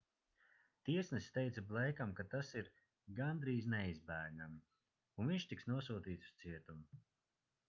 tiesnesis 0.87 1.35
teica 1.35 1.63
bleikam 1.71 2.15
ka 2.21 2.25
tas 2.31 2.49
ir 2.61 2.71
gandrīz 3.21 3.69
neizbēgami 3.75 4.61
un 5.25 5.33
viņš 5.35 5.49
tiks 5.53 5.71
nosūtīts 5.75 6.33
uz 6.33 6.37
cietumu 6.45 7.03